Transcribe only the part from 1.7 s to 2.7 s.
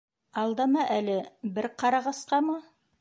ҡарағасҡамы?